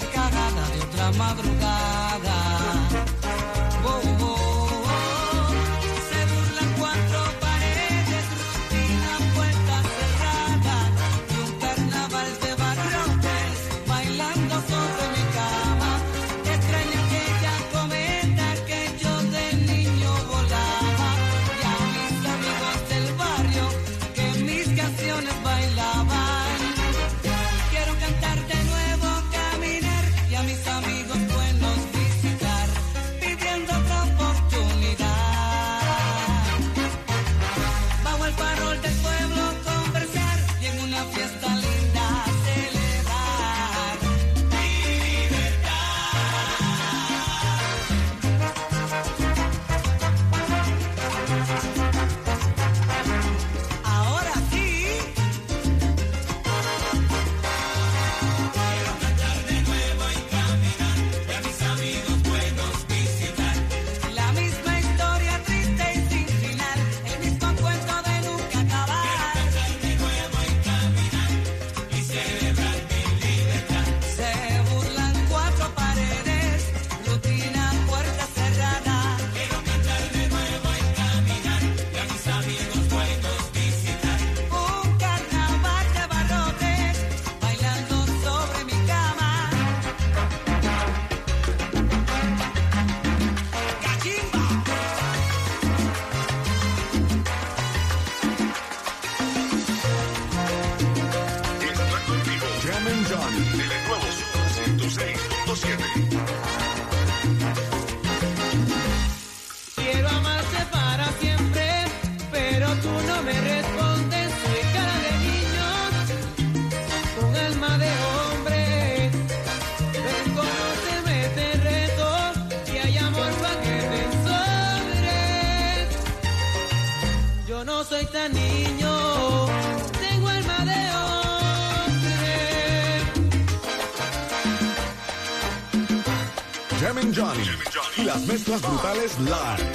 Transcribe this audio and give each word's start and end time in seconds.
carcajada 0.00 0.70
de 0.70 0.80
otra 0.80 1.12
madrugada. 1.12 1.97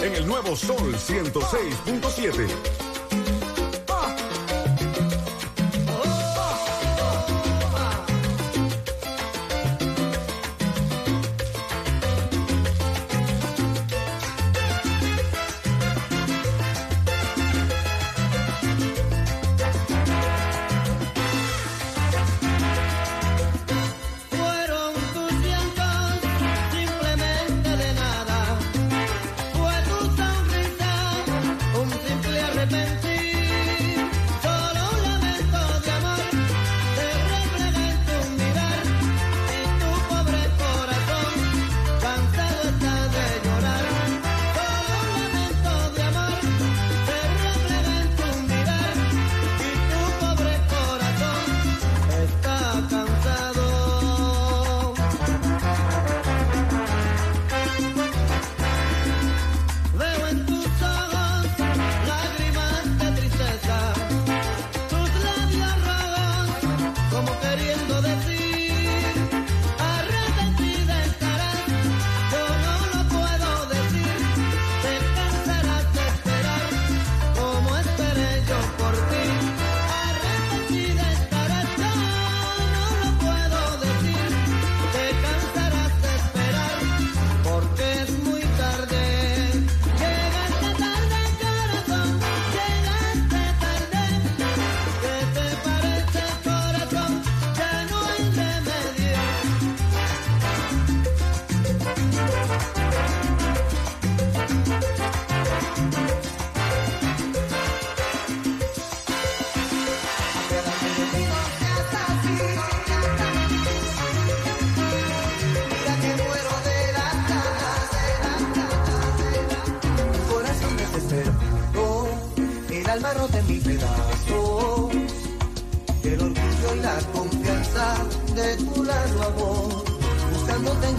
en 0.04 0.16
el 0.16 0.28
nuevo 0.28 0.56
Sol 0.56 0.94
106.7. 0.96 2.83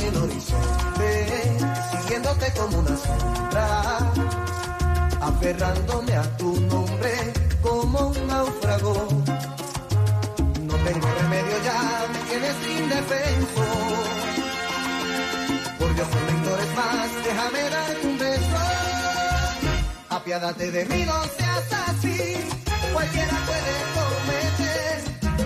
el 0.07 0.17
horizonte, 0.17 1.59
siguiéndote 1.91 2.53
como 2.53 2.79
una 2.79 2.97
sombra, 2.97 4.13
aferrándome 5.21 6.17
a 6.17 6.37
tu 6.37 6.61
nombre 6.61 7.33
como 7.63 8.09
un 8.09 8.27
náufrago. 8.27 9.09
No 10.69 10.75
tengo 10.87 11.07
remedio 11.21 11.57
ya, 11.65 12.07
me 12.13 12.19
tienes 12.29 12.57
indefenso. 12.81 13.67
Por 15.79 15.95
Dios, 15.95 16.09
no 16.09 16.37
ignores 16.37 16.71
más, 16.77 17.09
déjame 17.25 17.71
darte 17.71 18.07
un 18.07 18.19
beso. 18.19 18.61
Apiádate 20.11 20.71
de 20.71 20.85
mí, 20.87 21.05
no 21.05 21.23
seas 21.37 21.73
así. 21.89 22.37
Cualquiera 22.93 23.37
puede 23.49 23.75
cometer 23.99 24.97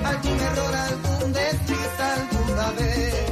algún 0.04 0.40
error, 0.40 0.74
algún 0.74 1.32
desliz 1.32 1.94
alguna 2.00 2.70
vez. 2.72 3.27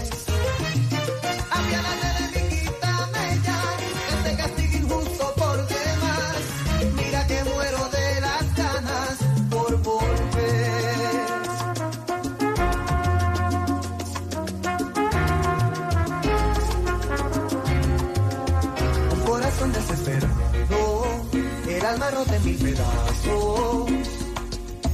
El 21.86 21.92
alma 21.92 22.10
rota 22.10 22.32
pedazos, 22.42 23.90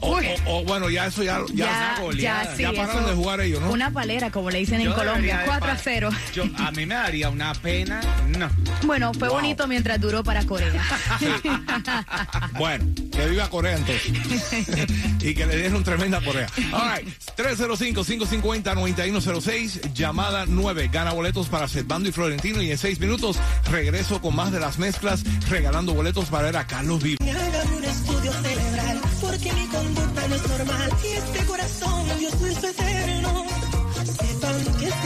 O, 0.00 0.18
o- 0.18 0.22
o, 0.46 0.64
bueno, 0.64 0.90
ya 0.90 1.06
eso 1.06 1.22
ya, 1.22 1.40
ya, 1.54 1.96
Ya, 2.14 2.44
ya, 2.44 2.56
sí, 2.56 2.62
ya 2.62 2.72
pararon 2.72 3.02
eso- 3.04 3.08
de 3.10 3.14
jugar 3.14 3.40
ellos, 3.40 3.60
¿no? 3.62 3.70
Una 3.70 3.90
palera, 3.90 4.30
como 4.30 4.50
le 4.50 4.58
dicen 4.58 4.80
en 4.80 4.92
Colombia, 4.92 5.38
debería 5.38 5.38
de 5.38 5.44
4 5.46 5.70
a 5.70 5.74
pa- 5.74 5.80
0. 5.82 6.10
Yo, 6.34 6.44
a 6.58 6.70
mí 6.72 6.84
me 6.86 6.94
daría 6.94 7.28
una 7.30 7.54
pena. 7.54 8.00
No. 8.38 8.50
Bueno, 8.84 9.12
fue 9.14 9.28
Wow. 9.28 9.38
bonito 9.38 9.66
mientras 9.66 10.00
duró 10.00 10.22
para 10.24 10.44
Corea. 10.44 10.72
Bueno, 12.58 12.84
que 13.12 13.26
viva 13.28 13.48
Corea 13.50 13.76
entonces. 13.76 14.12
y 15.20 15.34
que 15.34 15.46
le 15.46 15.56
dieron 15.56 15.82
tremenda 15.84 16.20
Corea. 16.20 16.46
All 16.72 16.92
right, 16.96 17.08
305-550-9106, 17.36 19.92
llamada 19.94 20.44
9. 20.46 20.88
Gana 20.92 21.12
boletos 21.12 21.48
para 21.48 21.66
Servando 21.68 22.08
y 22.08 22.12
Florentino 22.12 22.62
y 22.62 22.70
en 22.70 22.78
6 22.78 23.00
minutos 23.00 23.38
regreso 23.70 24.20
con 24.20 24.34
más 24.36 24.52
de 24.52 24.60
las 24.60 24.78
mezclas, 24.78 25.22
regalando 25.48 25.94
boletos 25.94 26.26
para 26.26 26.44
ver 26.44 26.56
a 26.56 26.66
Carlos 26.66 27.02
Vivo. 27.02 27.18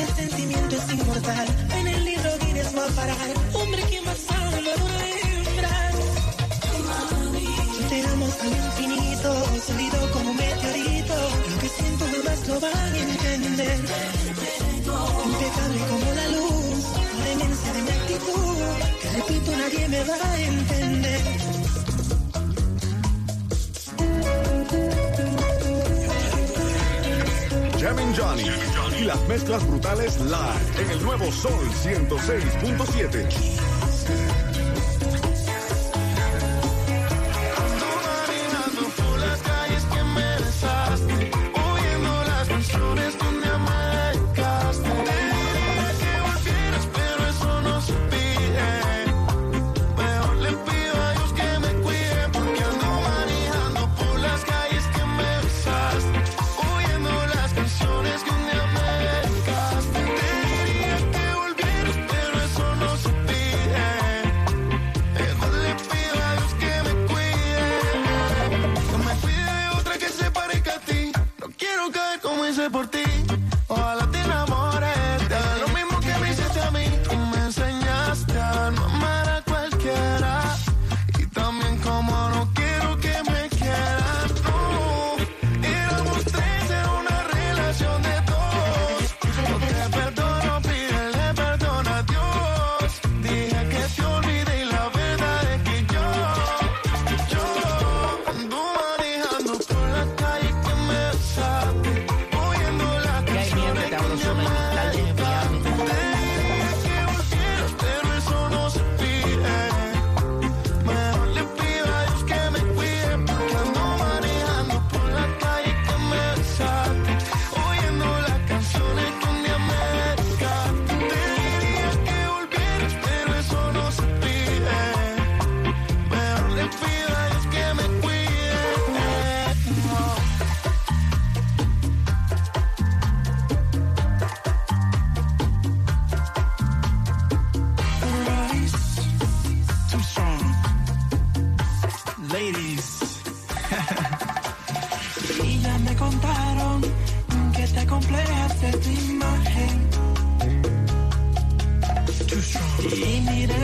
Este 0.01 0.29
sentimiento 0.29 0.77
es 0.77 0.93
inmortal. 0.93 1.49
En 1.79 1.87
el 1.87 2.05
libro 2.05 2.31
Guinness 2.41 2.77
va 2.77 2.85
a 2.85 2.89
parar. 2.89 3.29
Hombre 3.55 3.83
que 3.91 4.01
más 4.03 4.19
ama 4.29 4.49
una 4.49 5.05
hembra. 5.15 5.75
Te 7.89 8.01
amo 8.13 8.27
al 8.27 8.53
infinito, 8.67 9.31
sólido 9.67 10.13
como 10.13 10.31
un 10.31 10.37
meteorito. 10.37 11.15
Lo 11.51 11.59
que 11.61 11.69
siento 11.69 12.05
jamás 12.13 12.49
lo 12.49 12.61
van 12.61 12.95
a 12.95 12.99
entender. 12.99 13.79
Impecable 15.25 15.81
como 15.91 16.13
la 16.21 16.29
luz, 16.29 16.85
la 17.19 17.25
demencia 17.25 17.73
de 17.73 17.83
mi 17.83 17.91
actitud. 17.91 18.57
Que 19.01 19.09
repito, 19.11 19.51
nadie 19.57 19.89
me 19.89 20.05
va 20.05 20.15
a 20.15 20.41
entender. 20.41 21.48
Jam 27.79 27.97
and 27.99 28.13
Johnny 28.13 28.45
y 29.01 29.05
las 29.05 29.21
mezclas 29.29 29.65
brutales 29.65 30.19
live 30.21 30.83
en 30.83 30.91
el 30.91 31.01
nuevo 31.01 31.31
Sol 31.31 31.65
106.7. 31.85 33.68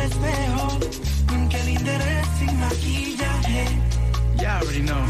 espejo, 0.04 0.78
que 1.48 1.60
el 1.60 1.68
interés 1.68 2.26
sin 2.38 2.60
maquillaje. 2.60 3.64
Ya 4.36 4.58
already 4.58 4.82
know. 4.82 5.04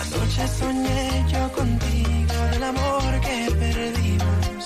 Anoche 0.00 0.48
soñé 0.48 1.24
yo 1.32 1.52
contigo 1.52 2.34
del 2.52 2.62
amor 2.62 3.20
que 3.20 3.50
perdimos. 3.58 4.64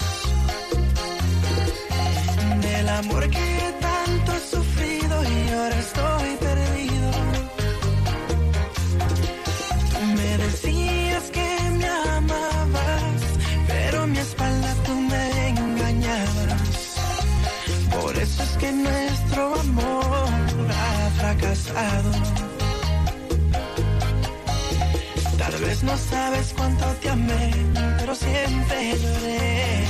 Del 2.61 2.89
amor 2.89 3.31
que 3.31 3.75
tanto 3.81 4.33
he 4.33 4.41
sufrido 4.55 5.23
y 5.23 5.53
ahora 5.53 5.79
estoy 5.79 6.12
Tal 25.39 25.61
vez 25.61 25.83
no 25.83 25.97
sabes 25.97 26.55
cuánto 26.57 26.85
te 27.01 27.09
amé, 27.09 27.51
pero 27.99 28.15
siempre 28.15 28.99
lloré. 28.99 29.87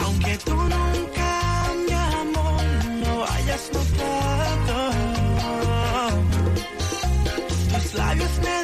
Aunque 0.00 0.38
tú 0.38 0.54
nunca, 0.54 1.66
mi 1.86 1.92
amor, 1.92 2.62
lo 3.06 3.24
hayas 3.30 3.70
notado. 3.72 4.90
Tus 7.72 7.94
labios 7.94 8.30
me 8.42 8.63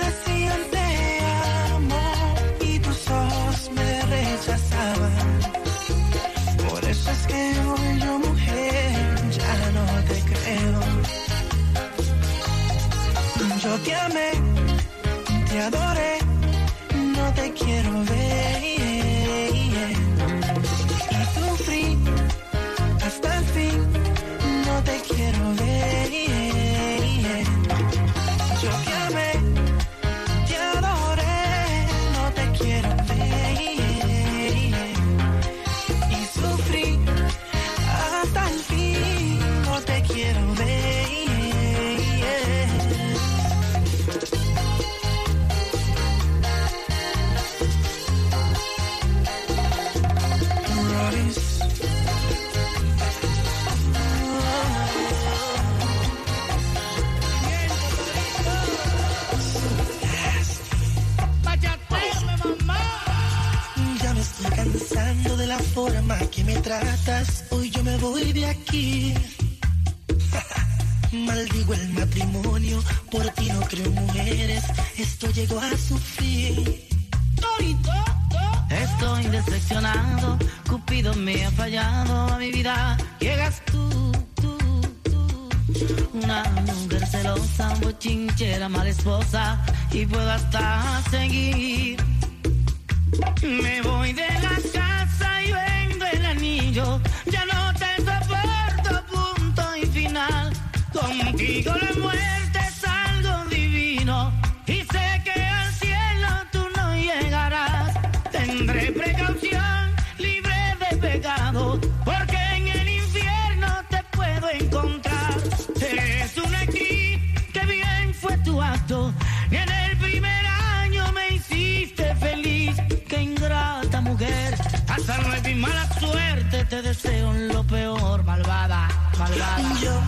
el 119.87 119.97
primer 119.99 120.47
año 120.47 121.13
me 121.13 121.35
hiciste 121.37 122.15
feliz. 122.17 122.77
Qué 123.09 123.23
ingrata 123.23 124.01
mujer. 124.01 124.55
Hasta 124.89 125.19
mi 125.45 125.55
mala 125.55 125.89
suerte. 125.99 126.65
Te 126.65 126.83
deseo 126.83 127.33
lo 127.33 127.65
peor, 127.67 128.25
malvada, 128.25 128.89
malvada. 129.19 129.81
Yo 129.83 130.01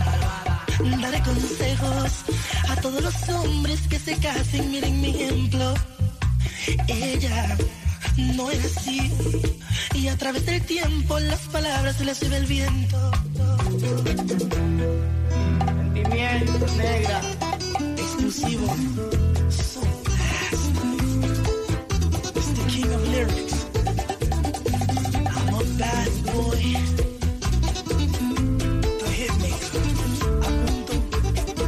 daré 1.01 1.21
consejos 1.21 2.11
a 2.69 2.75
todos 2.77 3.01
los 3.01 3.29
hombres 3.29 3.81
que 3.87 3.99
se 3.99 4.17
casen. 4.17 4.71
Miren 4.71 5.01
mi 5.01 5.09
ejemplo. 5.09 5.73
Ella 6.87 7.57
no 8.17 8.49
era 8.51 8.63
así. 8.63 9.11
Y 9.93 10.07
a 10.07 10.17
través 10.17 10.45
del 10.45 10.61
tiempo 10.61 11.19
las 11.19 11.39
palabras 11.41 11.97
se 11.97 12.05
les 12.05 12.17
sube 12.17 12.37
el 12.37 12.45
viento. 12.45 13.11
Sentimiento, 15.93 16.67
negra. 16.77 17.21
Exclusivo. 17.97 18.75
King 22.73 22.91
of 22.91 23.07
lyrics. 23.13 23.57
I'm 25.37 25.53
a 25.53 25.63
bad 25.81 26.11
boy. 26.27 26.63
The 29.01 29.09
hitmaker. 29.19 29.85
Apunto 30.47 30.93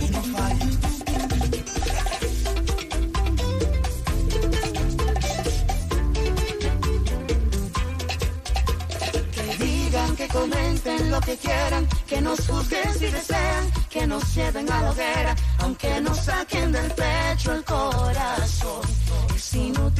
y 0.05 0.07
no 0.15 0.21
fallo. 0.33 0.69
Que 9.35 9.45
digan, 9.63 10.11
que 10.15 10.27
comenten 10.27 11.11
lo 11.11 11.19
que 11.21 11.37
quieran, 11.37 11.87
que 12.07 12.21
nos 12.21 12.39
juzguen 12.47 12.93
si 12.99 13.07
desean, 13.17 13.63
que 13.89 14.07
nos 14.07 14.23
lleven 14.35 14.71
a 14.71 14.81
la 14.81 14.91
hoguera, 14.91 15.35
aunque 15.59 16.01
nos 16.01 16.17
saquen 16.17 16.71
del 16.71 16.89
pecho 16.91 17.53
el 17.53 17.63
corazón. 17.63 18.81
Es 19.35 19.53
inútil 19.53 19.94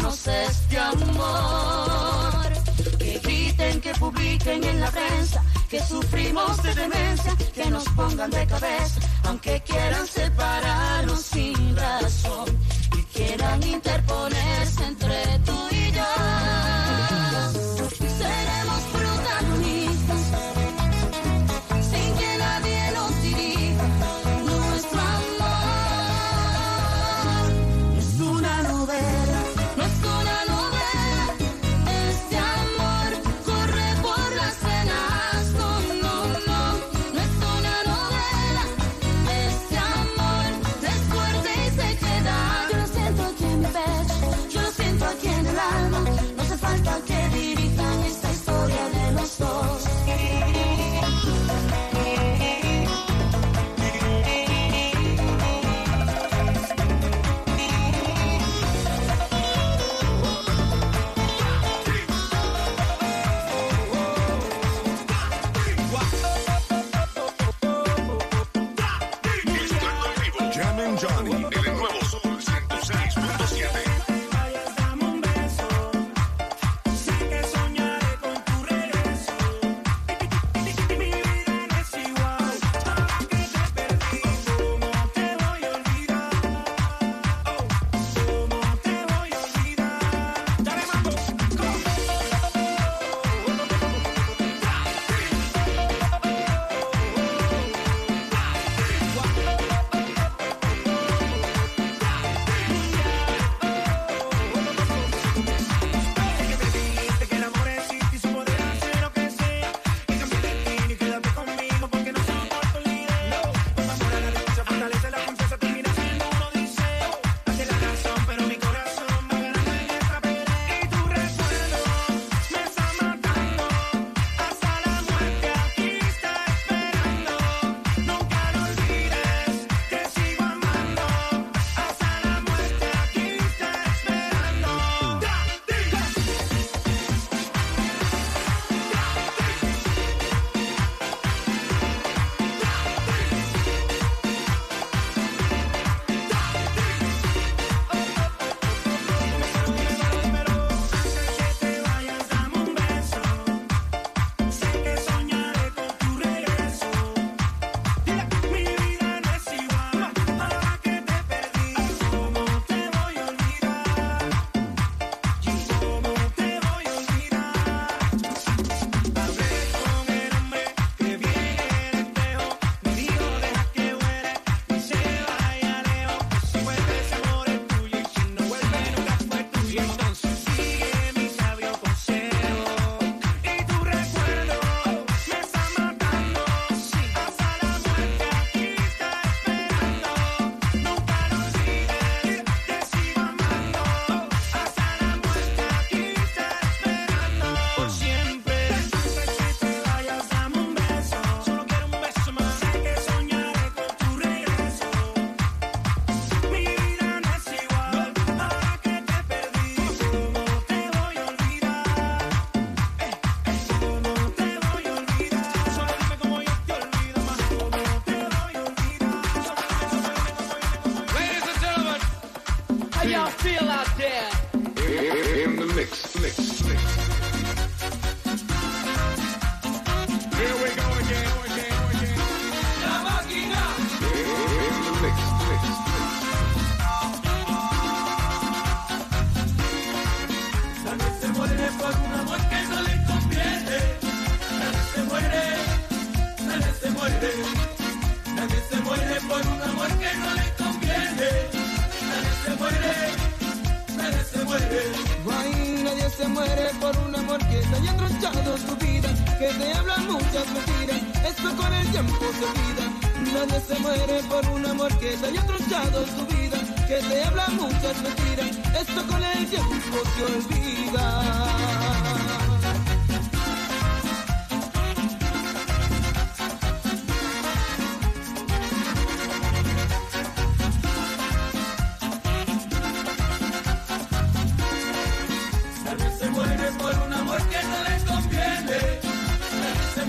este 0.00 0.78
amor. 0.78 2.52
Que 2.98 3.18
griten, 3.18 3.80
que 3.80 3.92
publiquen 3.94 4.64
en 4.64 4.80
la 4.80 4.90
prensa, 4.90 5.42
que 5.68 5.80
sufrimos 5.80 6.62
de 6.62 6.74
demencia, 6.74 7.36
que 7.54 7.70
nos 7.70 7.84
pongan 7.90 8.30
de 8.30 8.46
cabeza, 8.46 9.00
aunque 9.24 9.60
quieran 9.62 10.06
separarnos 10.06 11.20
sin 11.20 11.76
razón, 11.76 12.58
y 12.96 13.02
quieran 13.16 13.62
interponerse 13.62 14.84
entre 14.84 15.38
tú 15.44 15.61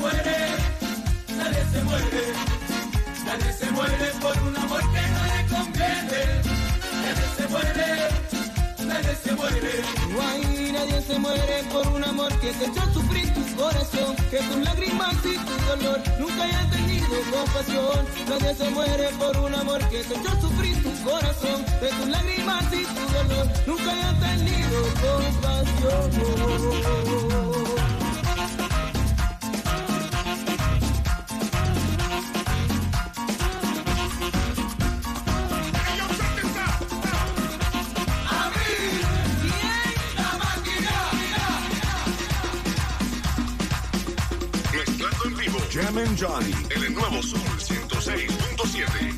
muere, 0.03 0.37
nadie 1.37 1.63
se 1.71 1.83
muere, 1.83 2.23
nadie 3.25 3.51
se 3.53 3.71
muere 3.71 4.07
por 4.21 4.37
un 4.47 4.55
amor 4.57 4.81
que 4.93 5.03
no 5.15 5.21
le 5.31 5.39
conviene. 5.53 6.21
Nadie 7.03 7.27
se 7.37 7.45
muere, 7.53 7.89
nadie 8.91 9.15
se 9.23 9.31
muere. 9.39 9.73
Guay, 10.13 10.71
nadie 10.73 10.99
se 11.07 11.15
muere 11.19 11.55
por 11.71 11.87
un 11.87 12.03
amor 12.03 12.31
que 12.41 12.51
te 12.51 12.65
echó 12.65 12.83
sufrir 12.93 13.33
tu 13.33 13.43
corazón, 13.55 14.15
que 14.29 14.39
tus 14.49 14.57
lágrimas 14.67 15.15
y 15.31 15.35
tu 15.47 15.55
dolor 15.69 15.99
nunca 16.19 16.43
haya 16.43 16.69
tenido 16.69 17.15
compasión. 17.31 18.05
Nadie 18.29 18.55
se 18.55 18.69
muere 18.71 19.07
por 19.21 19.37
un 19.37 19.55
amor 19.55 19.81
que 19.89 20.03
te 20.03 20.13
echó 20.15 20.31
sufrir 20.41 20.83
tu 20.83 20.91
corazón, 21.09 21.63
que 21.79 21.87
tus 21.97 22.07
lágrimas 22.09 22.65
y 22.73 22.83
tu 22.95 23.03
dolor 23.17 23.47
nunca 23.67 23.89
haya 23.93 24.11
tenido 24.19 24.79
compasión. 25.05 26.33
Johnny 46.19 46.53
en 46.75 46.83
el 46.83 46.93
nuevo 46.93 47.23
Sol 47.23 47.39
106.7. 47.39 49.12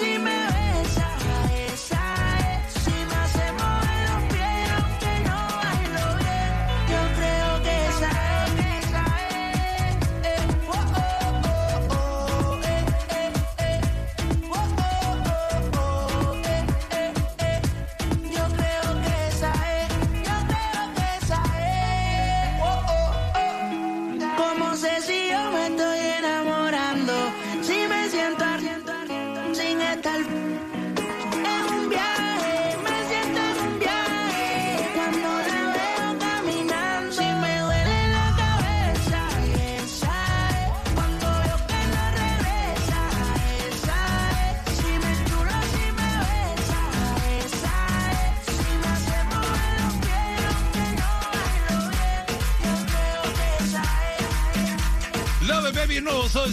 see 0.00 0.16
me. 0.16 0.29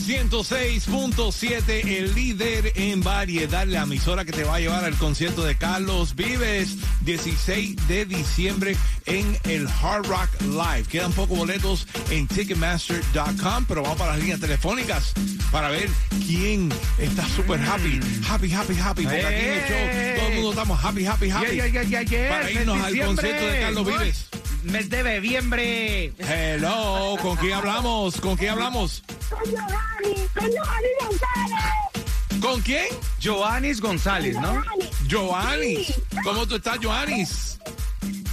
106.7, 0.07 1.85
el 1.85 2.15
líder 2.15 2.71
en 2.75 3.01
variedad, 3.01 3.67
la 3.67 3.81
emisora 3.81 4.23
que 4.23 4.31
te 4.31 4.45
va 4.45 4.55
a 4.55 4.59
llevar 4.61 4.85
al 4.85 4.95
concierto 4.95 5.43
de 5.43 5.57
Carlos 5.57 6.15
Vives, 6.15 6.77
16 7.01 7.75
de 7.89 8.05
diciembre 8.05 8.77
en 9.05 9.37
el 9.43 9.67
Hard 9.67 10.05
Rock 10.07 10.29
Live. 10.43 10.85
Quedan 10.89 11.11
pocos 11.11 11.37
boletos 11.37 11.87
en 12.09 12.25
Ticketmaster.com, 12.25 13.65
pero 13.67 13.81
vamos 13.81 13.97
para 13.97 14.11
las 14.11 14.21
líneas 14.21 14.39
telefónicas 14.39 15.11
para 15.51 15.67
ver 15.71 15.89
quién 16.25 16.71
está 16.97 17.27
súper 17.27 17.59
happy, 17.59 17.99
happy, 18.29 18.53
happy, 18.53 18.79
happy, 18.79 19.03
porque 19.03 19.25
aquí 19.25 19.45
en 19.45 19.51
el 19.51 19.67
show 19.67 20.15
todo 20.15 20.27
el 20.29 20.35
mundo 20.35 20.49
estamos 20.51 20.85
happy, 20.85 21.05
happy, 21.05 21.29
happy. 21.29 21.47
Yeah, 21.47 21.67
yeah, 21.67 21.83
yeah, 21.83 22.01
yeah, 22.03 22.29
Para 22.29 22.49
irnos 22.49 22.81
al 22.81 22.97
concierto 22.97 23.45
de 23.45 23.59
Carlos? 23.59 23.85
Vives. 23.85 24.27
Mes 24.63 24.89
de 24.89 25.03
bebiembre. 25.03 26.13
Hello, 26.17 27.17
¿con 27.21 27.35
quién 27.35 27.53
hablamos? 27.53 28.21
¿Con 28.21 28.37
quién 28.37 28.51
hablamos? 28.51 29.03
Con 29.29 29.43
Giovanni, 29.45 30.27
con 30.33 30.49
Giovanni 30.51 30.87
González. 31.01 32.41
¿Con 32.41 32.61
quién? 32.61 32.85
Joanis 33.23 33.81
González, 33.81 34.35
¿no? 34.39 34.63
Joanis. 35.09 35.93
¿Cómo 36.23 36.45
tú 36.47 36.55
estás, 36.55 36.77
Joanis? 36.81 37.59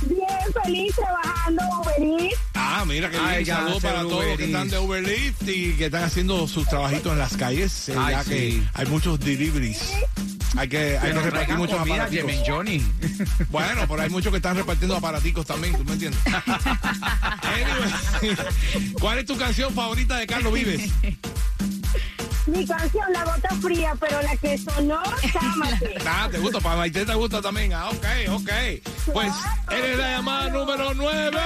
Bien 0.02 0.28
feliz 0.62 0.94
trabajando 0.94 1.62
Uber. 1.80 2.30
Ah, 2.54 2.85
mira 2.87 3.11
que 3.11 3.18
bien. 3.18 3.46
Saludos 3.46 3.83
para 3.83 4.00
todos 4.02 4.12
los 4.12 4.24
Uber 4.26 4.37
que 4.37 4.44
están 4.44 4.68
de 4.68 4.78
Uberlift 4.78 5.42
y 5.48 5.72
que 5.74 5.87
están 5.87 6.04
haciendo 6.04 6.46
sus 6.46 6.68
trabajitos 6.68 7.12
en 7.12 7.18
las 7.18 7.37
calles. 7.37 7.88
eh, 7.88 7.94
Ay, 7.98 8.12
ya 8.14 8.22
sí. 8.24 8.30
que 8.30 8.62
hay 8.74 8.87
muchos 8.87 9.18
deliveries. 9.18 9.80
Hay 10.57 10.69
que, 10.69 10.99
hay 10.99 11.12
que 11.12 11.21
repartir 11.21 11.57
muchos 11.57 11.79
comida, 11.79 12.05
aparaticos. 12.05 12.33
Johnny. 12.47 12.85
Bueno, 13.51 13.83
pero 13.88 14.03
hay 14.03 14.11
muchos 14.11 14.31
que 14.31 14.37
están 14.37 14.57
repartiendo 14.57 14.97
aparaticos 14.97 15.47
también, 15.47 15.77
¿tú 15.77 15.85
me 15.85 15.93
entiendes? 15.93 16.21
Anyway, 17.45 18.37
¿Cuál 19.01 19.19
es 19.19 19.27
tu 19.27 19.37
canción 19.37 19.73
favorita 19.75 20.17
de 20.17 20.27
Carlos 20.27 20.53
Vives? 20.53 20.90
Mi 22.47 22.67
canción, 22.67 23.12
La 23.12 23.25
Gota 23.25 23.49
Fría, 23.62 23.95
pero 23.99 24.21
la 24.23 24.37
que 24.37 24.59
sonó, 24.59 25.03
Chámate. 25.33 25.95
Ah, 26.07 26.29
te 26.31 26.38
gusta, 26.38 26.61
para 26.61 26.77
Maite 26.77 27.05
te 27.07 27.14
gusta 27.14 27.40
también. 27.40 27.73
Ah, 27.73 27.90
ok, 27.90 28.07
ok. 28.31 28.51
Pues 29.12 29.33
eres 29.71 29.99
la 29.99 30.17
llamada 30.17 30.51
número 30.51 30.95
9. 30.95 31.40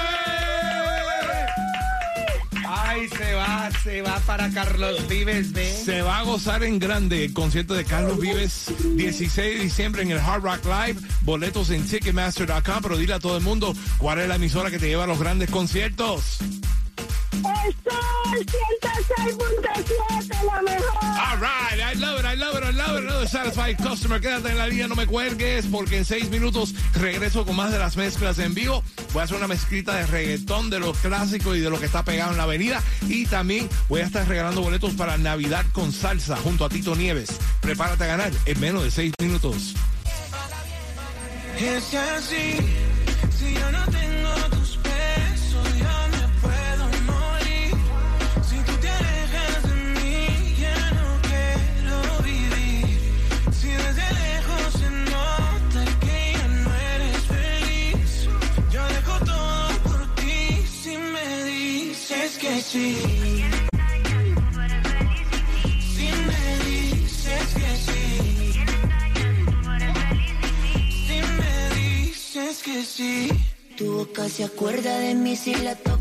Ay, 2.88 3.06
se 3.06 3.34
va, 3.34 3.70
se 3.82 4.00
va 4.00 4.18
para 4.20 4.48
Carlos 4.48 5.06
Vives, 5.08 5.52
ve. 5.52 5.70
Se 5.70 6.00
va 6.00 6.20
a 6.20 6.22
gozar 6.22 6.64
en 6.64 6.78
grande 6.78 7.26
el 7.26 7.34
concierto 7.34 7.74
de 7.74 7.84
Carlos 7.84 8.18
Vives 8.18 8.72
16 8.96 9.58
de 9.58 9.64
diciembre 9.64 10.00
en 10.00 10.12
el 10.12 10.18
Hard 10.18 10.42
Rock 10.42 10.64
Live. 10.64 10.98
Boletos 11.20 11.68
en 11.68 11.86
Ticketmaster.com, 11.86 12.80
pero 12.80 12.96
dile 12.96 13.12
a 13.12 13.18
todo 13.18 13.36
el 13.36 13.44
mundo 13.44 13.74
cuál 13.98 14.20
es 14.20 14.28
la 14.28 14.36
emisora 14.36 14.70
que 14.70 14.78
te 14.78 14.88
lleva 14.88 15.04
a 15.04 15.06
los 15.06 15.18
grandes 15.18 15.50
conciertos. 15.50 16.38
El 17.38 17.74
Sol 17.84 18.46
106.7, 19.06 20.44
la 20.44 20.62
mejor. 20.62 20.98
All 21.02 21.38
right, 21.38 21.80
I 21.80 21.94
love 21.98 22.18
it, 22.20 22.26
I 22.26 22.34
love 22.34 22.56
it, 22.56 22.64
I 22.64 22.72
love 22.72 22.98
it. 22.98 23.04
Another 23.04 23.28
satisfied 23.28 23.76
customer. 23.78 24.20
Quédate 24.20 24.50
en 24.50 24.58
la 24.58 24.66
línea, 24.66 24.88
no 24.88 24.96
me 24.96 25.06
cuelgues, 25.06 25.66
porque 25.66 25.98
en 25.98 26.04
seis 26.04 26.28
minutos 26.30 26.74
regreso 26.94 27.44
con 27.44 27.56
más 27.56 27.70
de 27.70 27.78
las 27.78 27.96
mezclas 27.96 28.38
en 28.38 28.54
vivo. 28.54 28.82
Voy 29.12 29.20
a 29.20 29.24
hacer 29.24 29.36
una 29.36 29.46
mezclita 29.46 29.94
de 29.94 30.06
reggaetón, 30.06 30.70
de 30.70 30.80
los 30.80 30.96
clásicos 30.98 31.56
y 31.56 31.60
de 31.60 31.70
lo 31.70 31.78
que 31.78 31.86
está 31.86 32.04
pegado 32.04 32.32
en 32.32 32.38
la 32.38 32.44
avenida. 32.44 32.82
Y 33.08 33.26
también 33.26 33.68
voy 33.88 34.00
a 34.00 34.04
estar 34.04 34.26
regalando 34.26 34.62
boletos 34.62 34.94
para 34.94 35.16
Navidad 35.16 35.64
con 35.72 35.92
salsa 35.92 36.36
junto 36.36 36.64
a 36.64 36.68
Tito 36.68 36.96
Nieves. 36.96 37.30
Prepárate 37.60 38.04
a 38.04 38.08
ganar 38.08 38.32
en 38.46 38.60
menos 38.60 38.82
de 38.82 38.90
seis 38.90 39.12
minutos. 39.20 39.74
Es 41.58 41.94
así, 41.94 42.56
si 43.36 43.54
yo 43.54 43.72
no 43.72 43.84
tengo 43.86 44.47
sí. 62.68 62.96
Si 65.94 66.08
me 66.28 66.44
dices 66.66 67.46
que 67.60 67.70
sí. 67.86 68.04
Si 71.06 71.18
me 71.38 71.54
dices 71.76 72.62
que 72.62 72.84
sí. 72.84 73.28
Tu 73.76 73.92
boca 73.92 74.28
se 74.28 74.44
acuerda 74.44 74.98
de 74.98 75.14
mí 75.14 75.36
si 75.36 75.54
la 75.54 75.74
toco, 75.76 75.97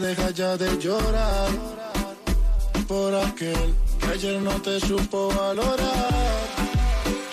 Deja 0.00 0.30
ya 0.30 0.56
de 0.56 0.78
llorar. 0.78 1.50
Por 2.88 3.14
aquel 3.14 3.74
que 4.00 4.06
ayer 4.06 4.40
no 4.40 4.50
te 4.62 4.80
supo 4.80 5.28
valorar. 5.28 6.08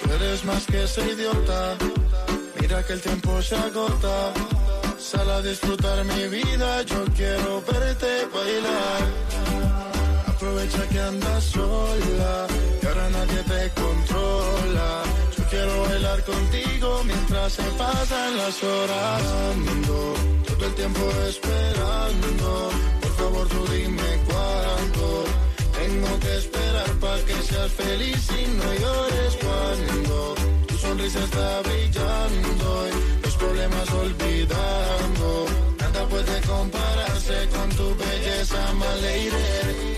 Tú 0.04 0.14
eres 0.14 0.44
más 0.44 0.66
que 0.66 0.84
ese 0.84 1.02
idiota. 1.14 1.78
Mira 2.60 2.84
que 2.86 2.94
el 2.94 3.02
tiempo 3.02 3.42
se 3.42 3.56
agota. 3.56 4.34
Sal 5.00 5.30
a 5.32 5.42
disfrutar 5.42 6.04
mi 6.04 6.28
vida, 6.28 6.82
yo 6.84 7.06
quiero 7.16 7.62
verte 7.62 8.28
bailar. 8.34 9.02
Aprovecha 10.28 10.88
que 10.90 11.00
andas 11.00 11.44
sola, 11.46 12.48
que 12.82 12.88
ahora 12.88 13.10
nadie 13.10 13.42
te 13.52 13.82
controla. 13.82 15.04
Yo 15.38 15.44
quiero 15.50 15.82
bailar 15.84 16.24
contigo 16.26 16.69
mientras 17.10 17.54
se 17.54 17.64
pasan 17.82 18.38
las 18.38 18.64
horas. 18.64 19.22
Todo 20.48 20.66
el 20.70 20.76
tiempo 20.76 21.04
esperando. 21.28 22.70
Por 23.02 23.14
favor, 23.20 23.48
tú 23.48 23.62
dime 23.74 24.10
cuándo. 24.30 25.06
Tengo 25.80 26.12
que 26.24 26.32
esperar 26.44 26.92
para 27.04 27.22
que 27.28 27.36
seas 27.50 27.72
feliz 27.72 28.22
y 28.40 28.44
no 28.60 28.70
llores 28.84 29.32
cuando 29.44 30.36
tu 30.68 30.78
sonrisa 30.78 31.20
está 31.24 31.62
brillando 31.68 32.68
y 32.90 33.24
los 33.24 33.36
problemas 33.44 33.88
olvidando. 34.04 35.28
Nada 35.80 36.02
puede 36.14 36.36
compararse 36.42 37.38
con 37.56 37.70
tu 37.78 37.88
belleza, 38.04 38.62
Maleire. 38.74 39.48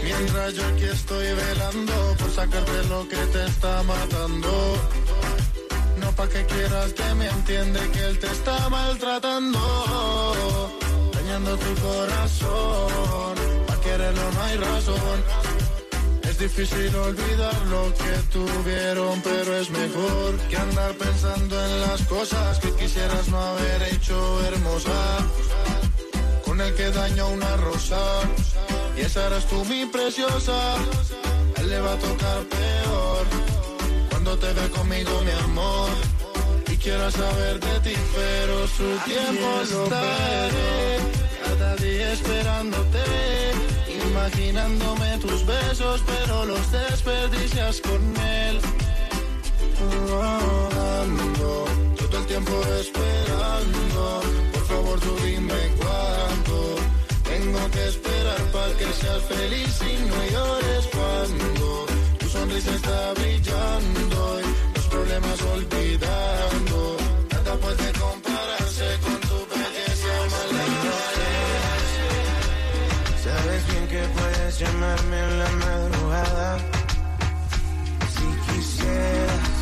Mientras 0.03 0.53
yo 0.53 0.63
aquí 0.67 0.85
estoy 0.85 1.27
velando 1.43 2.15
por 2.19 2.31
sacarte 2.31 2.83
lo 2.89 3.07
que 3.09 3.21
te 3.33 3.45
está 3.45 3.83
matando. 3.83 4.51
Pa' 6.15 6.27
que 6.27 6.45
quieras 6.45 6.93
que 6.93 7.15
me 7.15 7.27
entiende 7.27 7.79
que 7.91 8.03
él 8.03 8.19
te 8.19 8.27
está 8.27 8.69
maltratando. 8.69 9.59
Dañando 11.13 11.57
tu 11.57 11.81
corazón. 11.81 13.35
Pa' 13.67 13.79
quererlo 13.81 14.31
no 14.31 14.41
hay 14.43 14.57
razón. 14.57 15.23
Es 16.23 16.37
difícil 16.37 16.95
olvidar 16.95 17.55
lo 17.67 17.93
que 17.93 18.13
tuvieron, 18.31 19.21
pero 19.21 19.57
es 19.57 19.69
mejor 19.69 20.37
que 20.49 20.57
andar 20.57 20.93
pensando 20.95 21.65
en 21.65 21.81
las 21.81 22.01
cosas 22.03 22.59
que 22.59 22.71
quisieras 22.73 23.27
no 23.29 23.39
haber 23.39 23.81
hecho 23.93 24.45
hermosa. 24.45 25.17
Con 26.45 26.59
el 26.61 26.73
que 26.75 26.91
dañó 26.91 27.29
una 27.29 27.57
rosa, 27.57 28.01
y 28.97 29.01
esa 29.01 29.27
eras 29.27 29.45
tú 29.47 29.63
mi 29.65 29.85
preciosa. 29.85 30.75
Él 31.57 31.69
le 31.69 31.79
va 31.79 31.93
a 31.93 31.97
tocar 31.97 32.43
peor 32.43 33.40
cuando 34.31 34.47
te 34.47 34.53
ve 34.53 34.69
conmigo, 34.69 35.21
mi 35.25 35.31
amor. 35.43 35.89
Y 36.71 36.77
quiero 36.77 37.11
saber 37.11 37.59
de 37.59 37.79
ti, 37.81 37.95
pero 38.15 38.67
su 38.67 38.87
tiempo 39.03 39.47
lo 39.71 39.83
estaré. 39.83 40.99
Cada 41.43 41.75
día 41.75 42.13
esperándote, 42.13 43.03
imaginándome 44.07 45.17
tus 45.19 45.45
besos, 45.45 46.01
pero 46.05 46.45
los 46.45 46.71
desperdicias 46.71 47.81
con 47.81 48.01
él. 48.17 48.59
Ando 51.01 51.65
todo 51.97 52.17
el 52.19 52.25
tiempo 52.27 52.53
esperando. 52.79 54.21
Por 54.53 54.65
favor, 54.65 54.99
tú 54.99 55.15
dime 55.25 55.61
cuándo. 55.77 56.75
Tengo 57.23 57.71
que 57.71 57.87
esperar 57.87 58.41
para 58.53 58.73
que 58.77 58.85
seas 58.93 59.23
feliz 59.23 59.81
y 59.81 60.09
no 60.09 60.31
llores 60.31 60.70
sonrisa 62.61 62.75
está 62.75 63.13
brillando 63.13 64.39
y 64.39 64.75
los 64.75 64.85
problemas 64.87 65.41
olvidando. 65.41 66.97
Nada 67.31 67.55
puede 67.57 67.91
compararse 67.93 68.99
con 69.03 69.19
tu 69.21 69.37
belleza 69.49 70.13
mala. 70.31 70.65
Sabes 73.23 73.67
bien 73.67 73.87
que 73.87 74.01
puedes 74.19 74.59
llamarme 74.59 75.19
en 75.19 75.39
la 75.39 75.51
madrugada 75.51 76.57
si 78.15 78.27
quisieras. 78.51 79.55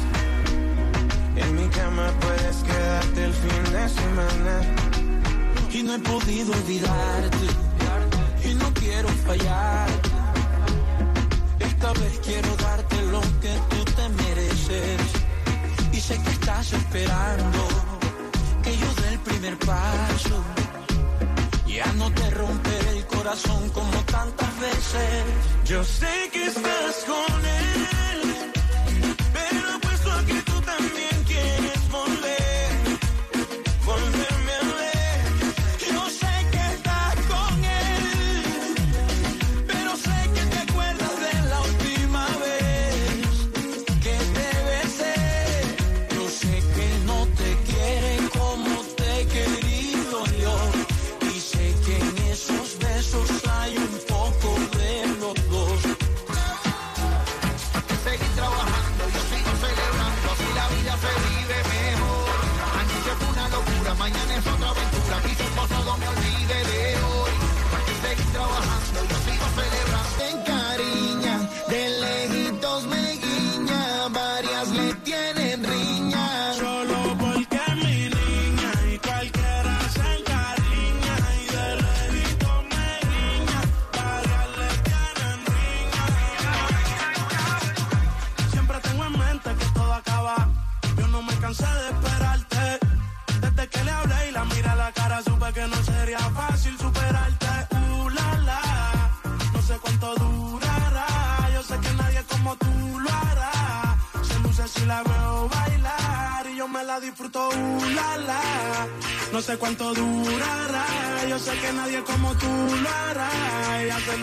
En 1.35 1.55
mi 1.55 1.67
cama 1.69 2.11
puedes 2.19 2.57
quedarte 2.57 3.23
el 3.25 3.33
fin 3.33 3.63
de 3.73 3.89
semana. 3.89 4.61
Y 5.71 5.83
no 5.83 5.93
he 5.95 5.99
podido 5.99 6.53
olvidarte. 6.53 7.47
Y 8.43 8.53
no 8.55 8.73
quiero 8.73 9.09
fallarte 9.09 10.08
Vez 11.93 12.19
quiero 12.23 12.55
darte 12.57 13.01
lo 13.03 13.21
que 13.41 13.53
tú 13.69 13.83
te 13.97 14.09
mereces. 14.09 15.01
Y 15.91 15.99
sé 15.99 16.21
que 16.21 16.29
estás 16.29 16.71
esperando 16.73 17.67
que 18.63 18.77
yo 18.77 18.93
dé 19.01 19.09
el 19.13 19.19
primer 19.19 19.57
paso. 19.57 20.43
Ya 21.67 21.91
no 21.93 22.11
te 22.11 22.29
romperé 22.29 22.89
el 22.97 23.05
corazón 23.07 23.69
como 23.69 23.97
tantas 24.05 24.59
veces. 24.59 25.23
Yo 25.65 25.83
sé 25.83 26.29
que 26.31 26.45
estás 26.45 27.05
con 27.05 27.45
él, 27.45 27.87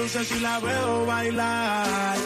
Ella 0.06 0.12
se 0.12 0.18
luce 0.18 0.34
si 0.34 0.40
la 0.40 0.60
veo 0.60 1.06
bailar. 1.06 2.16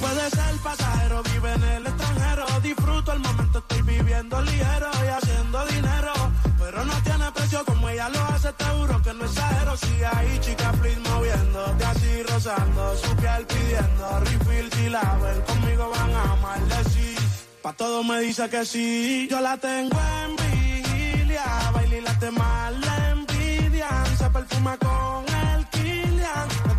Puede 0.00 0.30
ser 0.30 0.54
pasajero, 0.62 1.22
vive 1.22 1.52
en 1.54 1.62
el 1.62 1.86
extranjero. 1.86 2.44
Disfruto 2.62 3.12
el 3.12 3.20
momento, 3.20 3.58
estoy 3.58 3.82
viviendo 3.82 4.42
ligero 4.42 4.90
y 5.02 5.08
haciendo 5.08 5.66
dinero. 5.66 6.12
Pero 6.58 6.84
no 6.84 6.92
tiene 7.02 7.32
precio 7.32 7.64
como 7.64 7.88
ella 7.88 8.08
lo 8.10 8.22
hace, 8.24 8.52
te 8.52 8.64
juro 8.64 9.02
que 9.02 9.14
no 9.14 9.24
exagero. 9.24 9.76
Si 9.78 10.04
hay 10.04 10.38
chica, 10.40 10.72
please 10.72 11.00
moviéndote 11.00 11.84
así, 11.84 12.22
rozando 12.24 12.96
su 12.98 13.16
piel 13.16 13.46
pidiendo 13.46 14.20
refill 14.20 14.72
si 14.72 14.88
la 14.90 15.18
ven 15.22 15.40
conmigo 15.42 15.90
van 15.90 16.14
a 16.14 16.36
maldecir. 16.36 17.18
Pa' 17.62 17.72
todo 17.72 18.04
me 18.04 18.20
dice 18.20 18.48
que 18.50 18.66
sí, 18.66 19.26
yo 19.30 19.40
la 19.40 19.56
tengo 19.56 19.98
en 20.24 20.36
vigilia. 20.36 21.44
Baila 21.72 21.96
y 21.96 22.00
late 22.02 22.30
mal 22.30 22.80
la 22.80 23.10
envidia. 23.10 23.88
Se 24.18 24.28
perfuma 24.28 24.76
con 24.76 25.31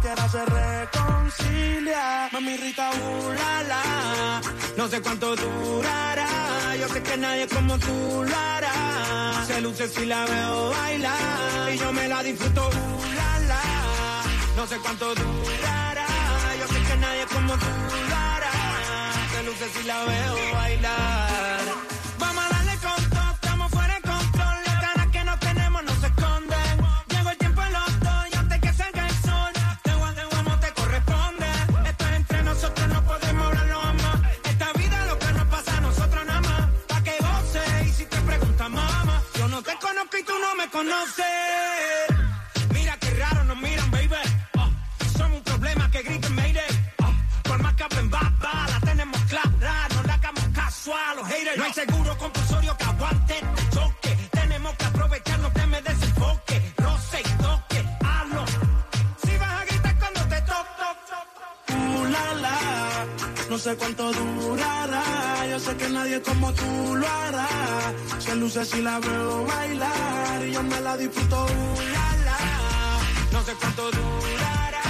quiera 0.04 0.28
se 0.30 0.44
reconcilia. 0.46 2.30
Mami 2.34 2.58
Rita, 2.58 2.90
uh, 2.92 3.30
la, 3.40 3.54
la. 3.72 3.82
No 4.78 4.88
sé 4.88 5.02
cuánto 5.02 5.36
durará, 5.36 6.32
yo 6.82 6.88
sé 6.94 7.02
que 7.02 7.16
nadie 7.18 7.48
como 7.48 7.74
tú 7.80 8.24
lo 8.30 8.38
hará. 8.38 8.76
Se 9.48 9.62
luce 9.62 9.88
si 9.88 10.06
la 10.06 10.26
veo 10.26 10.70
bailar 10.72 11.74
y 11.74 11.78
yo 11.78 11.94
me 11.94 12.08
la 12.08 12.20
disfruto, 12.22 12.62
uh, 12.68 13.14
la, 13.20 13.32
la. 13.52 13.64
No 14.58 14.68
sé 14.68 14.78
cuánto 14.84 15.06
durará, 15.16 16.08
yo 16.60 16.66
sé 16.74 16.80
que 16.88 16.96
nadie 17.06 17.26
como 17.34 17.54
tú 17.64 17.72
lo 18.10 18.16
hará. 18.32 18.54
Se 19.34 19.44
luce 19.48 19.66
si 19.74 19.84
la 19.84 20.00
veo 20.04 20.36
bailar. 20.54 21.63
Si 68.64 68.82
la 68.82 68.98
veo 68.98 69.46
bailar 69.46 70.48
y 70.48 70.54
yo 70.54 70.64
me 70.64 70.80
la 70.80 70.96
disfruto, 70.96 71.44
uh, 71.44 71.82
la, 71.92 72.16
la. 72.24 72.38
No 73.34 73.44
sé 73.44 73.54
cuánto 73.56 73.92
durará, 73.92 74.82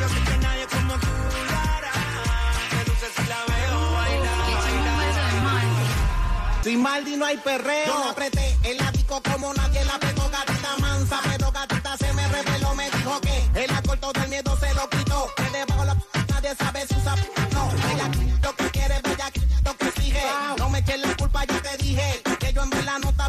yo 0.00 0.08
sé 0.08 0.20
que 0.30 0.38
nadie 0.38 0.66
como 0.66 0.94
tú. 0.94 1.06
Se 2.70 2.84
luce 2.88 3.06
si 3.14 3.28
la 3.28 3.44
veo 3.44 3.92
bailar. 3.92 4.34
Sin 6.64 6.80
Maldi 6.80 7.16
no 7.16 7.26
hay 7.26 7.36
perreo. 7.36 7.86
Yo 7.86 7.98
la 8.00 8.10
apreté 8.12 8.47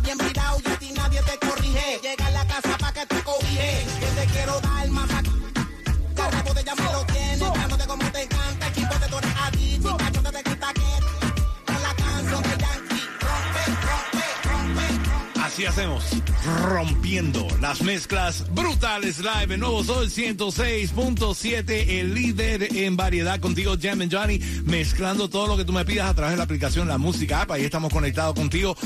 bien 0.02 0.39
Así 15.60 15.66
hacemos, 15.66 16.06
rompiendo 16.70 17.46
las 17.60 17.82
mezclas 17.82 18.46
brutales 18.54 19.20
live 19.20 19.56
en 19.56 19.60
Nuevo 19.60 19.84
Sol 19.84 20.10
106.7, 20.10 22.00
el 22.00 22.14
líder 22.14 22.78
en 22.78 22.96
variedad 22.96 23.42
contigo, 23.42 23.76
Jam 23.78 24.00
and 24.00 24.10
Johnny, 24.10 24.40
mezclando 24.64 25.30
todo 25.30 25.48
lo 25.48 25.58
que 25.58 25.66
tú 25.66 25.74
me 25.74 25.84
pidas 25.84 26.10
a 26.10 26.14
través 26.14 26.32
de 26.32 26.38
la 26.38 26.46
aplicación 26.46 26.88
La 26.88 26.98
Música 26.98 27.42
App. 27.42 27.52
Ahí 27.52 27.66
estamos 27.66 27.92
conectados 27.92 28.36
contigo 28.36 28.78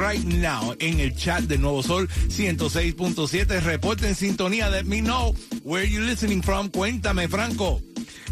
right 0.00 0.24
now 0.24 0.74
en 0.78 1.00
el 1.00 1.14
chat 1.14 1.42
de 1.42 1.58
Nuevo 1.58 1.82
Sol 1.82 2.08
106.7. 2.08 3.60
Reporte 3.60 4.08
en 4.08 4.14
sintonía. 4.14 4.70
Let 4.70 4.84
me 4.84 5.02
know 5.02 5.34
where 5.64 5.86
you 5.86 6.00
listening 6.00 6.42
from. 6.42 6.70
Cuéntame, 6.70 7.28
Franco. 7.28 7.82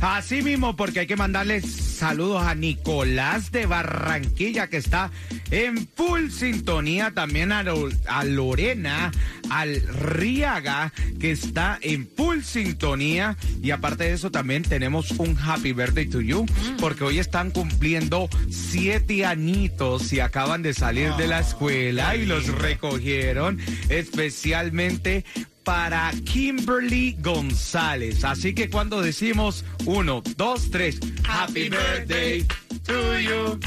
Así 0.06 0.42
mismo, 0.42 0.76
porque 0.76 1.00
hay 1.00 1.06
que 1.06 1.16
mandarles 1.16 1.64
saludos 1.64 2.42
a 2.42 2.54
Nicolás 2.54 3.50
de 3.52 3.64
Barranquilla, 3.64 4.68
que 4.68 4.76
está 4.76 5.10
en 5.50 5.88
full 5.96 6.28
sintonía. 6.28 7.12
También 7.12 7.52
a, 7.52 7.62
Lo- 7.62 7.88
a 8.06 8.22
Lorena, 8.24 9.10
al 9.48 9.80
Riaga, 9.86 10.92
que 11.18 11.30
está 11.30 11.78
en 11.80 12.06
full 12.06 12.40
sintonía. 12.42 13.36
Y 13.62 13.70
aparte 13.70 14.04
de 14.04 14.12
eso, 14.12 14.30
también 14.30 14.62
tenemos 14.62 15.10
un 15.12 15.38
happy 15.38 15.72
birthday 15.72 16.06
to 16.06 16.20
you, 16.20 16.44
porque 16.80 17.04
hoy 17.04 17.18
están 17.18 17.50
cumpliendo 17.50 18.28
siete 18.50 19.24
añitos 19.24 20.12
y 20.12 20.20
acaban 20.20 20.60
de 20.62 20.74
salir 20.74 21.14
de 21.14 21.28
la 21.28 21.40
escuela 21.40 22.14
y 22.14 22.26
los 22.26 22.46
recogieron 22.48 23.58
especialmente 23.88 25.24
para 25.64 26.12
Kimberly 26.24 27.16
González. 27.20 28.24
Así 28.24 28.54
que 28.54 28.68
cuando 28.70 29.00
decimos 29.00 29.64
uno, 29.86 30.22
dos, 30.36 30.70
tres, 30.70 31.00
Happy 31.26 31.68
birthday 31.68 32.46
to 32.84 33.18
you, 33.18 33.58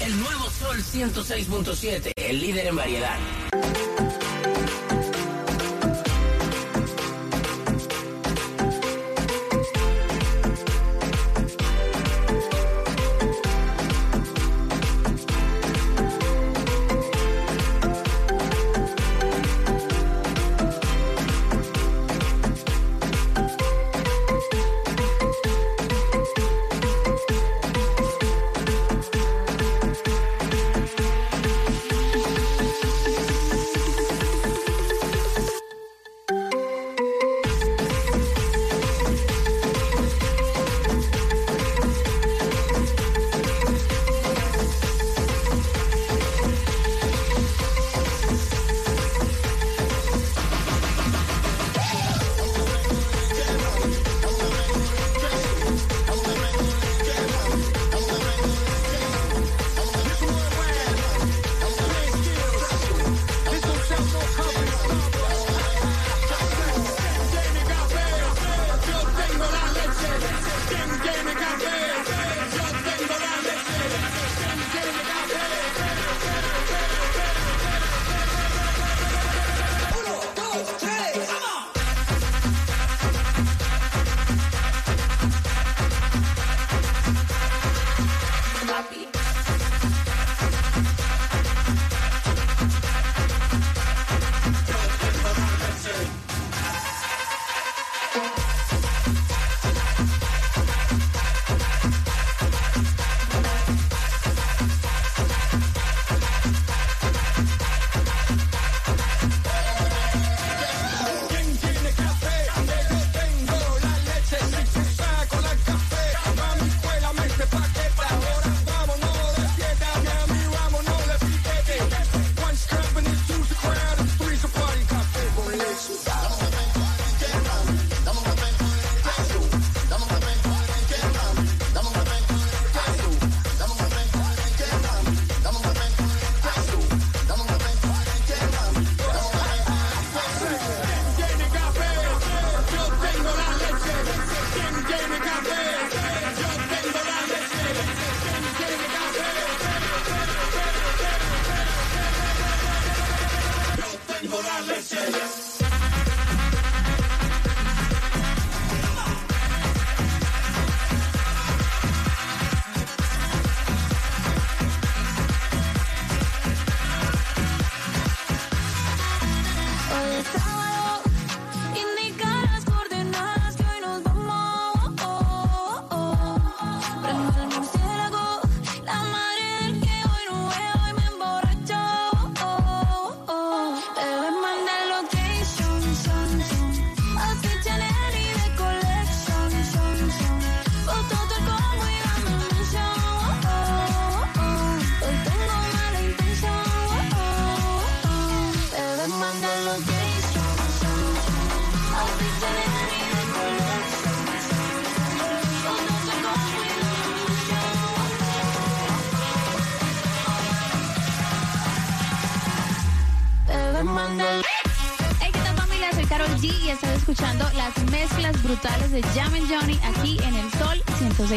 El 0.00 0.20
nuevo 0.20 0.50
Sol 0.50 0.82
106.7, 0.82 2.12
el 2.16 2.40
líder 2.40 2.66
en 2.68 2.76
variedad. 2.76 3.18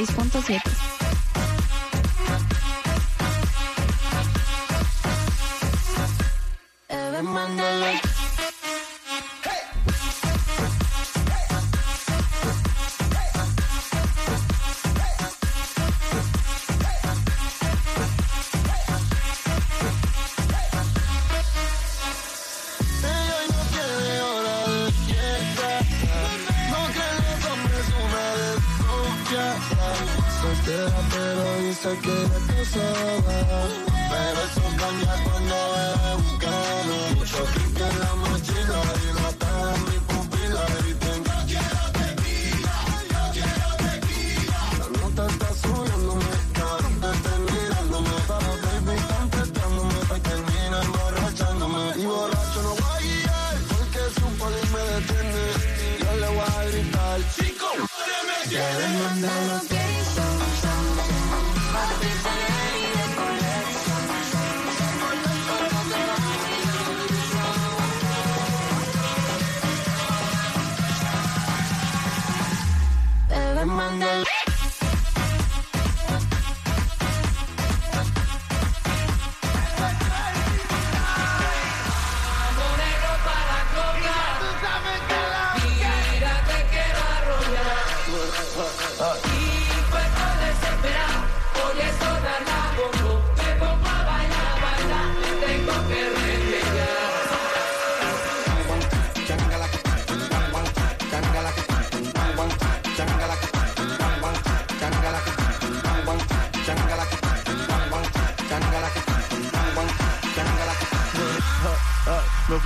96.7. 0.05 0.66
pero 32.03 32.46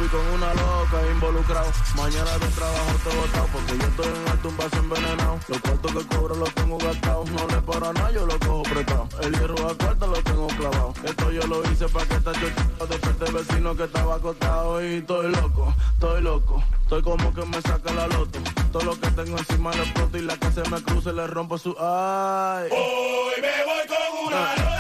fui 0.02 0.10
con 0.10 0.28
una 0.34 0.54
loca 0.54 0.98
involucrado. 1.12 1.72
Mañana 1.96 2.38
de 2.40 2.48
trabajo 2.48 2.92
te 3.04 3.16
botado 3.16 3.48
porque 3.54 3.78
yo 3.78 3.88
estoy 3.88 4.08
en 4.08 4.32
el 4.32 4.40
tumbazo 4.40 4.78
envenenado. 4.78 5.40
Los 5.48 5.62
cuartos 5.62 5.92
que 5.92 6.16
cobro 6.16 6.36
los 6.36 6.54
tengo 6.56 6.78
gastados. 6.78 7.32
No 7.32 7.48
le 7.48 7.62
para 7.62 7.94
nada, 7.94 8.12
yo 8.12 8.26
lo 8.26 8.40
cojo 8.40 8.64
prestado. 8.64 9.08
El 9.22 9.32
hierro 9.34 9.70
a 9.70 9.78
cuarto 9.78 10.08
lo 10.08 10.24
tengo 10.24 10.48
clavado. 10.48 10.94
Esto 11.04 11.32
yo 11.32 11.48
lo 11.48 11.72
hice 11.72 11.88
para 11.88 12.06
que 12.06 12.16
esta 12.16 12.34
chucha 12.34 12.86
desperté 12.90 13.26
el 13.26 13.34
vecino 13.34 13.76
que 13.76 13.84
estaba 13.84 14.16
acostado. 14.16 14.84
Y 14.84 14.96
estoy 14.96 15.32
loco, 15.32 15.74
estoy 15.94 16.22
loco. 16.22 16.64
Estoy 16.82 17.04
como 17.04 17.34
que 17.34 17.46
me 17.46 17.62
saca 17.62 17.94
la 17.94 18.08
loto. 18.08 18.40
Todo 18.72 18.84
lo 18.84 19.00
que 19.00 19.08
tengo 19.12 19.38
encima 19.38 19.72
lo 19.76 19.84
exploto 19.84 20.18
y 20.18 20.22
la 20.22 20.38
que 20.38 20.52
se 20.52 20.70
me 20.70 20.82
cruce 20.82 21.14
le 21.14 21.28
rompo 21.28 21.58
su 21.58 21.76
ay. 21.80 22.70
Hoy 22.72 23.42
me 23.42 23.66
voy 23.66 23.88
con 23.88 24.28
una 24.28 24.56
loca. 24.56 24.71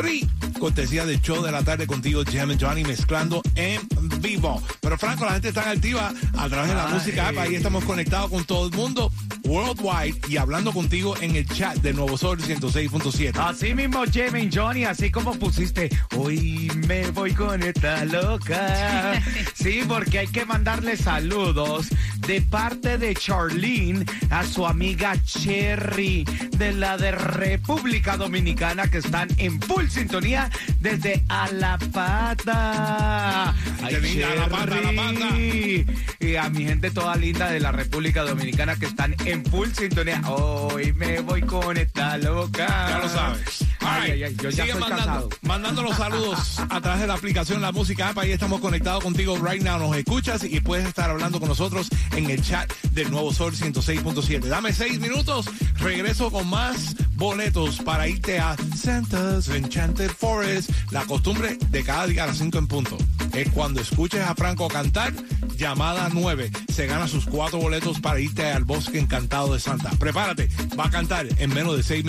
free. 0.00 0.28
Cortesía 0.58 1.06
del 1.06 1.20
show 1.20 1.42
de 1.42 1.52
la 1.52 1.62
tarde 1.62 1.86
contigo, 1.86 2.22
Jam 2.30 2.50
and 2.50 2.60
Johnny, 2.60 2.82
mezclando 2.82 3.42
en 3.54 3.80
vivo. 4.20 4.60
Pero 4.80 4.98
Franco, 4.98 5.24
la 5.24 5.32
gente 5.32 5.48
está 5.48 5.70
activa 5.70 6.12
a 6.36 6.48
través 6.48 6.70
de 6.70 6.74
la 6.74 6.86
Ay. 6.88 6.94
música 6.94 7.28
app. 7.28 7.38
Ahí 7.38 7.54
estamos 7.54 7.84
conectados 7.84 8.30
con 8.30 8.44
todo 8.44 8.66
el 8.66 8.72
mundo 8.74 9.12
worldwide 9.44 10.18
y 10.28 10.36
hablando 10.36 10.72
contigo 10.72 11.16
en 11.20 11.36
el 11.36 11.46
chat 11.46 11.76
de 11.78 11.92
Nuevo 11.92 12.18
Sol 12.18 12.38
106.7. 12.38 13.38
Así 13.38 13.74
mismo, 13.74 14.02
Jamie 14.12 14.50
Johnny, 14.52 14.84
así 14.84 15.10
como 15.10 15.34
pusiste, 15.34 15.88
hoy 16.16 16.70
me 16.86 17.10
voy 17.12 17.32
con 17.32 17.62
esta 17.62 18.04
loca. 18.04 19.22
Sí, 19.54 19.82
porque 19.88 20.20
hay 20.20 20.26
que 20.28 20.44
mandarle 20.44 20.96
saludos 20.96 21.88
de 22.28 22.42
parte 22.42 22.98
de 22.98 23.14
Charlene 23.14 24.04
a 24.28 24.44
su 24.44 24.66
amiga 24.66 25.14
Cherry 25.24 26.24
de 26.58 26.74
la 26.74 26.98
de 26.98 27.10
República 27.10 28.18
Dominicana 28.18 28.86
que 28.90 28.98
están 28.98 29.28
en 29.38 29.58
full 29.62 29.86
sintonía 29.88 30.50
desde 30.78 31.24
Alapata. 31.30 33.54
Ay, 33.82 33.94
Qué 33.94 34.00
linda, 34.00 34.32
Alapata, 34.32 34.76
Cherry. 34.76 35.86
Y 36.20 36.36
a 36.36 36.50
mi 36.50 36.66
gente 36.66 36.90
toda 36.90 37.16
linda 37.16 37.50
de 37.50 37.60
la 37.60 37.72
República 37.72 38.22
Dominicana 38.24 38.76
que 38.76 38.84
están 38.86 39.16
en 39.24 39.42
full 39.46 39.70
sintonía. 39.70 40.20
Hoy 40.26 40.92
me 40.92 41.20
voy 41.20 41.40
con 41.40 41.78
esta 41.78 42.18
loca. 42.18 42.66
Ya 42.90 42.98
lo 42.98 43.08
sabes. 43.08 43.64
Ay, 43.80 44.10
ay, 44.12 44.24
ay, 44.24 44.36
yo 44.42 44.50
ya 44.50 44.64
Sigue 44.64 44.72
soy 44.72 44.80
mandando, 44.80 45.06
casado. 45.06 45.28
mandando 45.42 45.82
los 45.82 45.96
saludos 45.96 46.60
a 46.68 46.80
través 46.82 47.00
de 47.00 47.06
la 47.06 47.14
aplicación 47.14 47.62
La 47.62 47.72
Música 47.72 48.10
App. 48.10 48.18
Ahí 48.18 48.32
estamos 48.32 48.60
conectados 48.60 49.02
contigo 49.02 49.38
right 49.38 49.62
now. 49.62 49.78
Nos 49.78 49.96
escuchas 49.96 50.44
y 50.44 50.60
puedes 50.60 50.86
estar 50.86 51.08
hablando 51.10 51.40
con 51.40 51.48
nosotros 51.48 51.88
en 52.18 52.30
el 52.30 52.42
chat 52.42 52.70
del 52.92 53.10
Nuevo 53.10 53.32
Sol 53.32 53.54
106.7. 53.54 54.40
Dame 54.40 54.72
seis 54.72 54.98
minutos. 54.98 55.46
Regreso 55.78 56.30
con 56.30 56.48
más 56.48 56.96
boletos 57.14 57.78
para 57.78 58.08
irte 58.08 58.38
a 58.38 58.56
Santa's 58.76 59.48
Enchanted 59.48 60.10
Forest. 60.10 60.70
La 60.90 61.04
costumbre 61.04 61.56
de 61.70 61.84
cada 61.84 62.06
día 62.06 62.24
a 62.24 62.26
las 62.26 62.38
5 62.38 62.58
en 62.58 62.66
punto 62.66 62.98
es 63.34 63.48
cuando 63.50 63.80
escuches 63.80 64.20
a 64.20 64.34
Franco 64.34 64.68
cantar, 64.68 65.12
llamada 65.56 66.08
9. 66.12 66.50
Se 66.72 66.86
gana 66.86 67.06
sus 67.06 67.26
cuatro 67.26 67.58
boletos 67.58 68.00
para 68.00 68.20
irte 68.20 68.50
al 68.50 68.64
bosque 68.64 68.98
encantado 68.98 69.54
de 69.54 69.60
Santa. 69.60 69.90
Prepárate, 69.98 70.48
va 70.78 70.86
a 70.86 70.90
cantar 70.90 71.26
en 71.38 71.54
menos 71.54 71.76
de 71.76 71.82
seis 71.82 72.04
minutos. 72.04 72.06